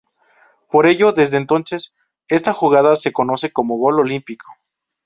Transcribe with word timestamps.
Por 0.67 0.87
ello 0.87 1.11
desde 1.13 1.37
entonces 1.37 1.93
esta 2.27 2.53
jugada 2.53 2.95
se 2.95 3.13
conoce 3.13 3.51
como 3.53 3.77
"gol 3.77 3.99
olímpico". 3.99 4.47